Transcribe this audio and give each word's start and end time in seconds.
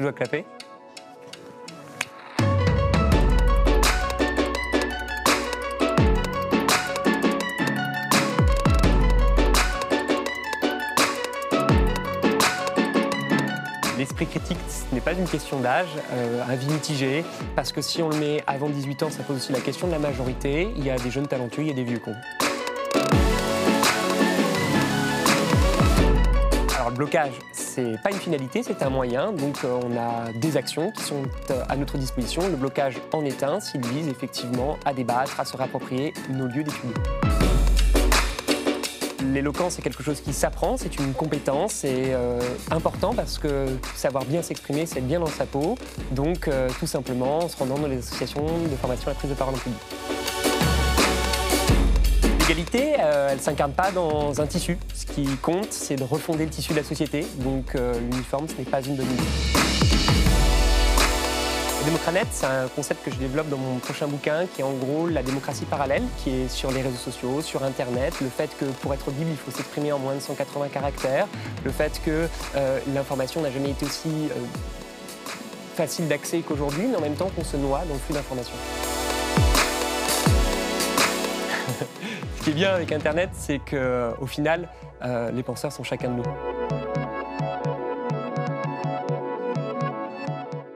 Je 0.00 0.04
dois 0.04 0.14
clapper. 0.14 0.46
L'esprit 13.98 14.24
critique, 14.24 14.56
ce 14.66 14.94
n'est 14.94 15.02
pas 15.02 15.12
une 15.12 15.26
question 15.26 15.60
d'âge, 15.60 15.88
euh, 16.12 16.42
avis 16.48 16.66
mitigé, 16.68 17.22
parce 17.54 17.70
que 17.70 17.82
si 17.82 18.00
on 18.00 18.08
le 18.08 18.16
met 18.16 18.42
avant 18.46 18.70
18 18.70 19.02
ans, 19.02 19.10
ça 19.10 19.22
pose 19.22 19.36
aussi 19.36 19.52
la 19.52 19.60
question 19.60 19.86
de 19.86 19.92
la 19.92 19.98
majorité. 19.98 20.72
Il 20.78 20.82
y 20.82 20.88
a 20.88 20.96
des 20.96 21.10
jeunes 21.10 21.28
talentueux, 21.28 21.64
il 21.64 21.68
y 21.68 21.72
a 21.72 21.74
des 21.74 21.84
vieux 21.84 21.98
cons. 21.98 22.16
Blocage, 27.00 27.32
c'est 27.52 27.96
pas 28.02 28.10
une 28.10 28.18
finalité, 28.18 28.62
c'est 28.62 28.82
un 28.82 28.90
moyen. 28.90 29.32
Donc 29.32 29.64
euh, 29.64 29.80
on 29.82 29.96
a 29.96 30.30
des 30.34 30.58
actions 30.58 30.90
qui 30.90 31.02
sont 31.02 31.22
euh, 31.48 31.62
à 31.66 31.76
notre 31.76 31.96
disposition. 31.96 32.46
Le 32.46 32.56
blocage 32.56 32.96
en 33.14 33.24
est 33.24 33.42
un, 33.42 33.58
s'il 33.58 33.80
vise 33.86 34.06
effectivement 34.06 34.76
à 34.84 34.92
débattre, 34.92 35.40
à 35.40 35.46
se 35.46 35.56
réapproprier 35.56 36.12
nos 36.28 36.46
lieux 36.46 36.62
d'études. 36.62 36.98
L'éloquence 39.32 39.78
est 39.78 39.82
quelque 39.82 40.02
chose 40.02 40.20
qui 40.20 40.34
s'apprend, 40.34 40.76
c'est 40.76 40.98
une 40.98 41.14
compétence, 41.14 41.72
c'est 41.72 42.12
euh, 42.12 42.38
important 42.70 43.14
parce 43.14 43.38
que 43.38 43.64
savoir 43.94 44.26
bien 44.26 44.42
s'exprimer, 44.42 44.84
c'est 44.84 44.98
être 44.98 45.06
bien 45.06 45.20
dans 45.20 45.26
sa 45.26 45.46
peau. 45.46 45.76
Donc 46.10 46.50
tout 46.78 46.86
simplement 46.86 47.38
en 47.38 47.48
se 47.48 47.56
rendant 47.56 47.78
dans 47.78 47.88
les 47.88 47.98
associations 47.98 48.44
de 48.44 48.76
formation 48.76 49.06
à 49.06 49.10
la 49.12 49.14
prise 49.14 49.30
de 49.30 49.36
parole 49.36 49.54
en 49.54 49.58
public. 49.58 50.19
L'égalité, 52.50 52.96
euh, 52.98 53.28
elle 53.30 53.36
ne 53.36 53.40
s'incarne 53.40 53.70
pas 53.70 53.92
dans 53.92 54.40
un 54.40 54.46
tissu. 54.46 54.76
Ce 54.92 55.06
qui 55.06 55.24
compte, 55.36 55.72
c'est 55.72 55.94
de 55.94 56.02
refonder 56.02 56.46
le 56.46 56.50
tissu 56.50 56.72
de 56.72 56.78
la 56.78 56.82
société. 56.82 57.24
Donc 57.36 57.76
euh, 57.76 57.94
l'uniforme, 58.00 58.48
ce 58.48 58.56
n'est 58.56 58.64
pas 58.64 58.82
une 58.82 58.96
bonne 58.96 59.06
idée. 59.06 59.22
Démocranet, 61.84 62.26
c'est 62.32 62.46
un 62.46 62.66
concept 62.74 63.04
que 63.04 63.12
je 63.12 63.18
développe 63.18 63.48
dans 63.50 63.56
mon 63.56 63.78
prochain 63.78 64.08
bouquin 64.08 64.46
qui 64.52 64.62
est 64.62 64.64
en 64.64 64.72
gros 64.72 65.06
la 65.06 65.22
démocratie 65.22 65.64
parallèle, 65.64 66.02
qui 66.24 66.30
est 66.30 66.48
sur 66.48 66.72
les 66.72 66.82
réseaux 66.82 66.96
sociaux, 66.96 67.40
sur 67.40 67.62
Internet, 67.62 68.14
le 68.20 68.28
fait 68.28 68.50
que 68.58 68.64
pour 68.64 68.92
être 68.94 69.06
audible, 69.06 69.30
il 69.30 69.36
faut 69.36 69.52
s'exprimer 69.52 69.92
en 69.92 70.00
moins 70.00 70.16
de 70.16 70.20
180 70.20 70.70
caractères, 70.70 71.28
le 71.64 71.70
fait 71.70 72.02
que 72.04 72.26
euh, 72.56 72.80
l'information 72.92 73.42
n'a 73.42 73.52
jamais 73.52 73.70
été 73.70 73.86
aussi 73.86 74.28
facile 75.76 76.08
d'accès 76.08 76.40
qu'aujourd'hui, 76.40 76.88
mais 76.90 76.96
en 76.96 77.00
même 77.00 77.14
temps 77.14 77.30
qu'on 77.36 77.44
se 77.44 77.56
noie 77.56 77.82
dans 77.86 77.94
le 77.94 78.00
flux 78.00 78.14
d'informations. 78.14 78.56
Ce 82.36 82.44
qui 82.44 82.50
est 82.50 82.54
bien 82.54 82.74
avec 82.74 82.92
Internet, 82.92 83.30
c'est 83.32 83.58
qu'au 83.58 84.26
final, 84.26 84.68
euh, 85.02 85.30
les 85.30 85.42
penseurs 85.42 85.72
sont 85.72 85.84
chacun 85.84 86.10
de 86.10 86.14
nous. 86.16 87.19